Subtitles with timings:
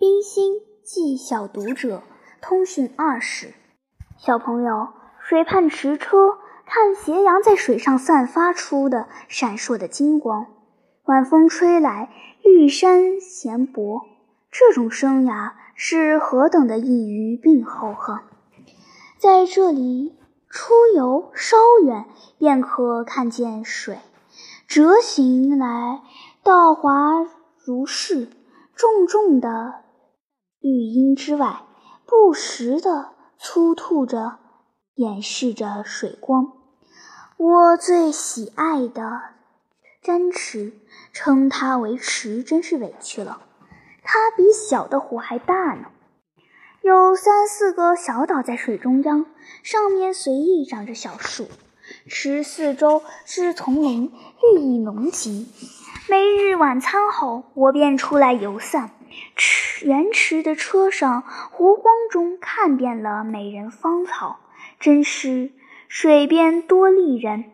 [0.00, 2.02] 冰心寄小读者
[2.40, 3.52] 通讯二十，
[4.16, 4.88] 小朋友，
[5.20, 10.46] 水畔驰车，看斜阳在水上散发出的闪烁的金光。
[11.04, 12.08] 晚风吹来，
[12.42, 14.06] 绿山闲薄，
[14.50, 18.22] 这种生涯是何等的异域并厚呵！
[19.18, 20.16] 在这里
[20.48, 22.06] 出游稍远，
[22.38, 23.98] 便可看见水，
[24.66, 26.00] 折行来，
[26.42, 27.26] 道滑
[27.62, 28.30] 如是，
[28.74, 29.74] 重重的。
[30.60, 31.62] 绿荫之外，
[32.04, 34.38] 不时地粗吐着，
[34.94, 36.52] 掩饰着水光。
[37.38, 39.22] 我最喜爱的
[40.02, 40.74] 沾池，
[41.14, 43.40] 称它为池，真是委屈了。
[44.02, 45.86] 它比小的湖还大呢，
[46.82, 49.24] 有三四个小岛在水中央，
[49.62, 51.48] 上面随意长着小树。
[52.06, 55.48] 池四周是丛林，绿意浓极。
[56.10, 58.90] 每日晚餐后，我便出来游散。
[59.34, 64.40] 池原池的车上，湖光中看遍了美人芳草，
[64.78, 65.52] 真是
[65.88, 67.44] 水边多丽人。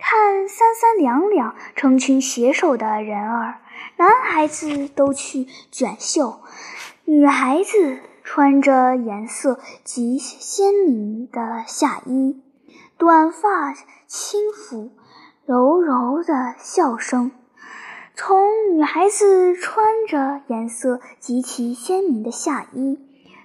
[0.00, 3.60] 看三三两两成群携手的人儿，
[3.96, 6.40] 男孩子都去卷袖，
[7.04, 12.40] 女孩子穿着颜色极鲜明的夏衣，
[12.96, 13.74] 短发
[14.06, 14.92] 轻拂，
[15.44, 17.32] 柔柔的笑声。
[18.20, 22.98] 从女孩子穿着颜色极其鲜明的夏衣，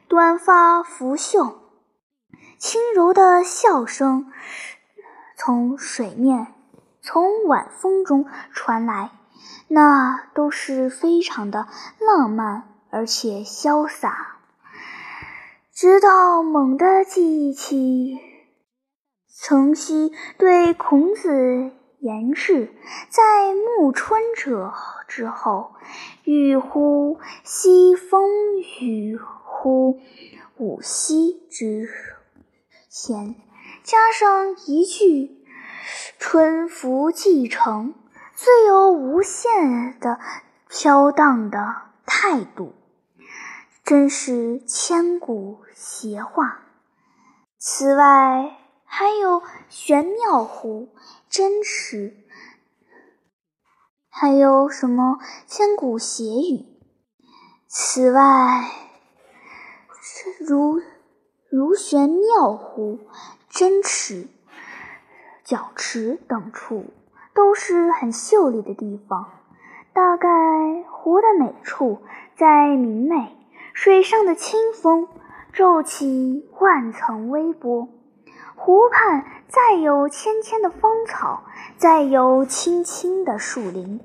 [0.07, 1.59] 短发拂袖，
[2.57, 4.33] 轻柔的笑声
[5.37, 6.47] 从水面、
[7.03, 9.11] 从晚风中传来，
[9.67, 11.67] 那都是非常的
[11.99, 14.39] 浪漫而且潇洒。
[15.71, 18.17] 直到猛地记忆起
[19.27, 21.73] 曾昔对孔子。
[22.03, 22.75] 言志
[23.07, 24.73] 在暮春者
[25.07, 25.73] 之后，
[26.25, 30.01] 欲乎西风雨乎
[30.57, 31.87] 五夕之
[32.89, 33.35] 前，
[33.83, 35.45] 加上一句
[36.19, 37.95] “春服既成”，
[38.35, 40.19] 最有无限的
[40.67, 42.73] 飘荡的态度，
[43.85, 46.65] 真是千古邪话。
[47.57, 48.57] 此外，
[48.95, 50.89] 还有玄妙湖？
[51.27, 52.13] 真实，
[54.07, 55.17] 还有什么
[55.47, 56.63] 千古邪语？
[57.67, 58.69] 此外，
[60.39, 60.79] 如
[61.49, 62.99] 如玄妙湖？
[63.49, 64.27] 真池、
[65.43, 66.85] 角池等处
[67.33, 69.27] 都是很秀丽的地方。
[69.91, 70.29] 大概
[70.91, 72.03] 湖的美处
[72.35, 73.35] 在明媚，
[73.73, 75.07] 水上的清风
[75.51, 77.89] 皱起万层微波。
[78.65, 81.43] 湖畔再有芊芊的芳草，
[81.75, 83.99] 再有青青的树林，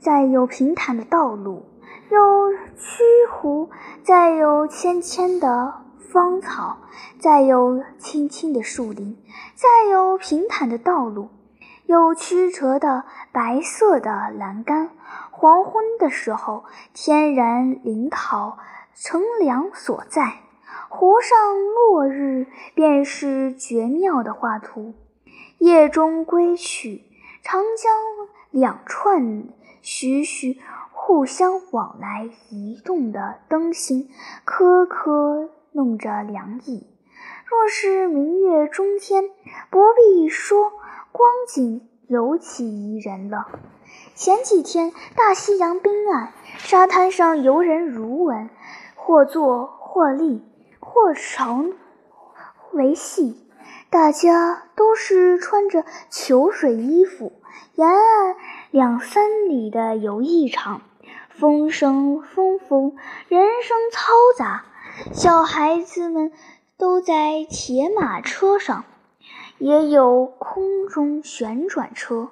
[0.00, 1.64] 再有平坦的道路；
[2.08, 3.70] 有曲湖，
[4.04, 6.78] 再有芊芊的芳草，
[7.18, 9.16] 再有青青的树林，
[9.56, 11.30] 再有平坦的道路；
[11.86, 14.90] 有曲折的白色的栏杆。
[15.32, 16.62] 黄昏的时候，
[16.94, 18.58] 天然林桃
[18.94, 20.34] 乘凉所在。
[20.88, 21.38] 湖上
[21.74, 24.94] 落日便是绝妙的画图。
[25.58, 27.02] 夜中归去，
[27.42, 27.92] 长江
[28.50, 29.44] 两串
[29.80, 30.60] 徐徐
[30.92, 34.08] 互相往来移动的灯芯，
[34.44, 36.86] 颗颗弄着凉意。
[37.46, 39.24] 若是明月中天，
[39.70, 40.72] 不必说，
[41.12, 43.46] 光景尤其宜人了。
[44.14, 48.50] 前几天大西洋滨岸，沙滩上游人如闻，
[48.96, 50.42] 或坐或立。
[50.84, 51.72] 或长
[52.72, 53.36] 为细，
[53.88, 57.32] 大家都是穿着裘水衣服，
[57.76, 58.36] 沿岸
[58.72, 60.82] 两三里的游艺场，
[61.30, 62.96] 风声风风，
[63.28, 64.64] 人声嘈杂。
[65.12, 66.32] 小孩子们
[66.76, 68.84] 都在铁马车上，
[69.58, 72.30] 也有空中旋转车，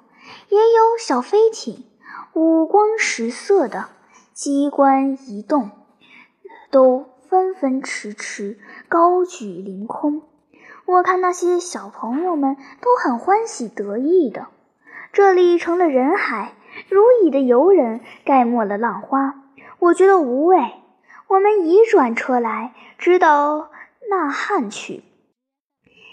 [0.49, 1.85] 也有小飞艇，
[2.33, 3.85] 五光十色的，
[4.33, 5.71] 机关移动，
[6.69, 7.10] 都。
[7.31, 10.23] 纷纷迟迟，高举凌空。
[10.85, 14.47] 我看那些小朋友们都很欢喜得意的。
[15.13, 16.55] 这里成了人海，
[16.89, 19.45] 如蚁的游人盖没了浪花。
[19.79, 20.57] 我觉得无味。
[21.29, 23.69] 我们移转车来，直到
[24.09, 25.01] 那汉去。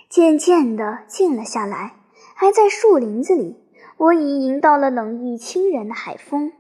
[0.09, 1.97] 渐渐的静了下来，
[2.37, 3.57] 还在树林子里，
[3.97, 6.53] 我已迎到了冷意清人的海风。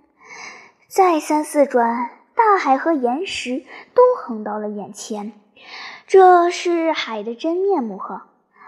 [0.88, 2.17] 再三四转。
[2.38, 3.64] 大海和岩石
[3.94, 5.32] 都横到了眼前，
[6.06, 8.22] 这是海的真面目呵！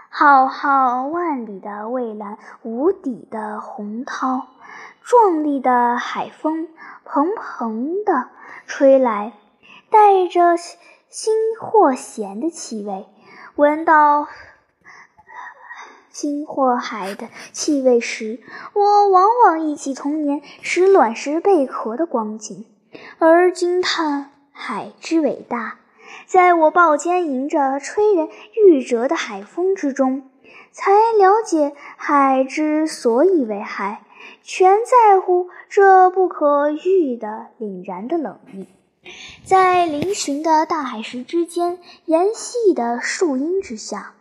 [0.09, 4.47] 浩浩万里的蔚蓝，无底的洪涛，
[5.01, 6.67] 壮丽的海风，
[7.05, 8.27] 蓬蓬地
[8.67, 9.31] 吹来，
[9.89, 13.07] 带着新或咸的气味。
[13.55, 14.27] 闻到
[16.09, 18.41] 新或海的气味时，
[18.73, 22.65] 我往往忆起童年时卵石贝壳的光景，
[23.23, 25.77] 而惊叹海之伟大。
[26.25, 28.27] 在我抱肩迎着吹人
[28.65, 30.27] 欲折的海风之中，
[30.71, 34.01] 才了解海之所以为海，
[34.41, 38.65] 全在乎这不可遇的凛然的冷意。
[39.45, 44.13] 在嶙峋的大海石之间，沿细的树荫之下，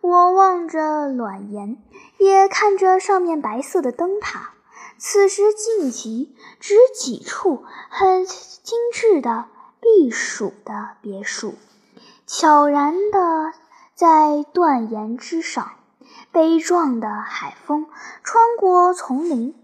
[0.00, 1.76] 我望着卵岩，
[2.18, 4.54] 也看着上面白色的灯塔。
[4.98, 9.46] 此时近极，只几处很精致的
[9.80, 11.54] 避暑的别墅，
[12.26, 13.52] 悄然地
[13.94, 15.72] 在断岩之上。
[16.32, 17.86] 悲壮的海风
[18.22, 19.54] 穿过丛林，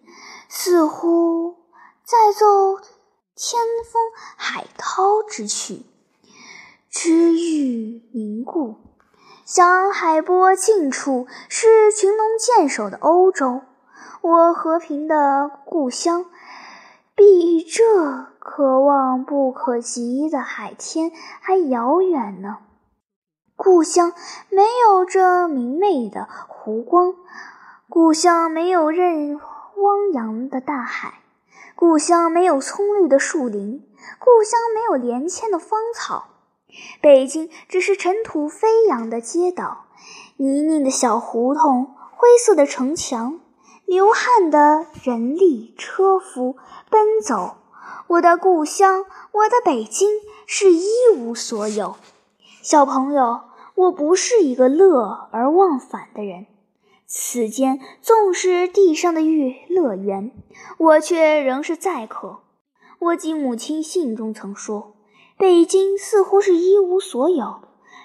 [0.48, 1.56] 似乎
[2.04, 2.81] 在奏。
[3.36, 3.58] 千
[3.90, 4.00] 峰
[4.36, 5.82] 海涛之曲，
[6.88, 8.76] 知欲凝固。
[9.44, 13.62] 想海波近处是群龙见首的欧洲，
[14.25, 16.25] 我和平的故乡，
[17.15, 21.12] 比这可望不可及的海天
[21.43, 22.56] 还遥远呢。
[23.55, 24.15] 故乡
[24.49, 27.15] 没有这明媚的湖光，
[27.91, 29.38] 故乡没有任
[29.76, 31.20] 汪洋的大海。
[31.77, 33.87] 故乡没有葱绿的树林，
[34.19, 36.29] 故乡没有连牵的芳草，
[37.03, 39.85] 北京只是尘土飞扬的街道，
[40.38, 43.41] 泥泞的小胡同，灰色的城墙，
[43.86, 46.56] 流汗的人力车夫
[46.90, 47.56] 奔走。
[48.06, 50.08] 我的故乡，我的北京，
[50.46, 51.96] 是一无所有。
[52.62, 53.40] 小朋友，
[53.75, 56.46] 我不是一个乐而忘返的人。
[57.06, 60.32] 此间纵是地上的乐乐园，
[60.78, 62.40] 我却仍是载客。
[62.98, 64.94] 我记母亲信中曾说
[65.36, 67.60] ：“北京似乎是一无所有，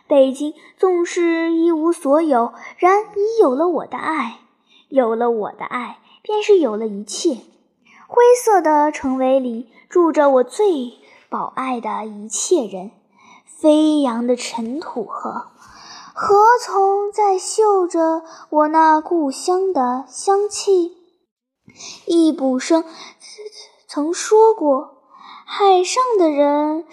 [0.08, 4.40] 北京纵是一无所有，然已有了我的爱。
[4.90, 7.38] 有了我的爱，便是有了一切。
[8.08, 10.94] 灰色的城围里住着我最
[11.30, 12.92] 宝爱的一切人，
[13.46, 15.48] 飞扬的尘土和。”
[16.22, 20.98] 何从在嗅着我那故乡的香气？
[22.06, 22.84] 易卜生
[23.88, 24.98] 曾说过
[25.48, 26.84] ：“海上的人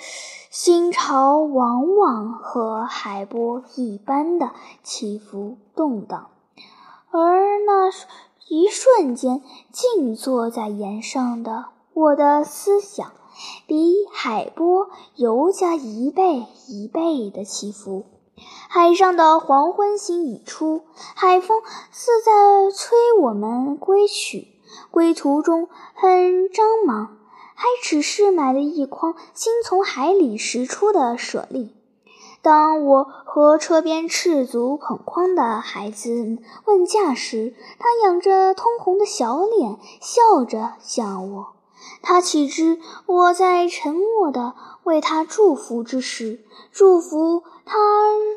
[0.49, 4.53] 心潮往往和海波一般的
[4.85, 6.31] 起伏动荡，
[7.11, 7.91] 而那
[8.49, 9.43] 一瞬间
[9.73, 13.13] 静坐在岩上的我的思想，
[13.67, 18.05] 比海波尤加一倍一倍的起伏。”
[18.69, 20.83] 海上的黄昏星已出，
[21.15, 24.49] 海风似在催我们归去。
[24.91, 27.17] 归途中很张忙，
[27.55, 31.76] 还只是买了一筐新从海里拾出的舍利。
[32.47, 41.55] 当我和车边赤足捧筐的孩子问价时，他仰着通红的小脸，笑着向我。
[42.03, 44.55] 他岂知我在沉默的
[44.85, 46.39] 为他祝福之时，
[46.71, 47.75] 祝福他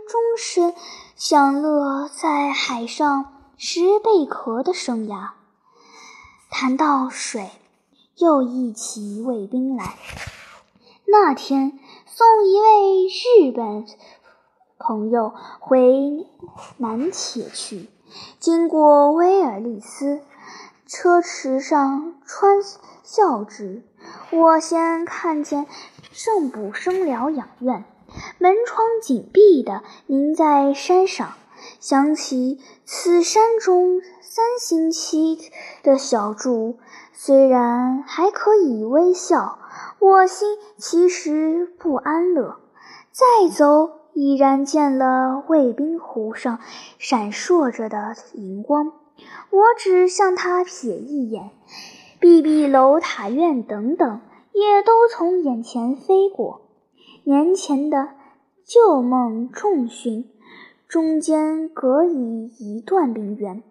[0.07, 0.73] 终身
[1.15, 5.33] 享乐在海上拾贝壳的生涯。
[6.49, 7.51] 谈到水，
[8.17, 9.93] 又忆起卫兵来。
[11.05, 11.79] 那天
[12.19, 13.85] 送一位日本
[14.77, 16.27] 朋友回
[16.75, 17.87] 南铁去，
[18.41, 20.19] 经过威尔利斯，
[20.85, 22.57] 车池上穿。
[23.03, 23.83] 孝之，
[24.31, 25.65] 我先看见
[26.11, 27.85] 圣补生疗养院，
[28.37, 31.35] 门窗紧闭的凝在山上，
[31.79, 35.39] 想起此山中三星期
[35.83, 36.77] 的小筑，
[37.13, 39.58] 虽然还可以微笑，
[39.99, 42.57] 我心其实不安乐。
[43.11, 46.59] 再走，已然见了卫兵湖上
[46.97, 48.93] 闪烁着的荧光，
[49.49, 51.51] 我只向他瞥一眼。
[52.19, 54.21] 碧碧楼塔院等等，
[54.53, 56.61] 也都从眼前飞过。
[57.23, 58.09] 年前的
[58.65, 60.29] 旧梦重寻，
[60.87, 63.63] 中间隔以一段冰原。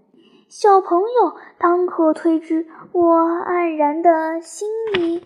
[0.49, 5.23] 小朋友当可推知我黯然的心里，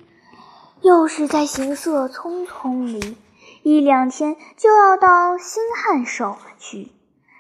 [0.83, 3.17] 又是在行色匆匆里，
[3.63, 6.93] 一两天就要到新汉守去，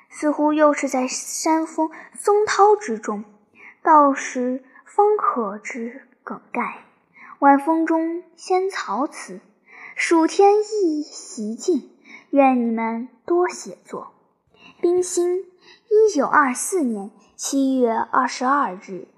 [0.09, 3.25] 似乎又是在山峰松涛之中，
[3.83, 4.65] 到时。
[4.95, 6.85] 方可知梗概。
[7.39, 9.41] 晚风中先草此，
[9.97, 11.89] 暑天亦习静。
[12.29, 14.13] 愿你们多写作。
[14.83, 15.47] 冰心，
[15.89, 19.09] 一九二四年七月二十二日。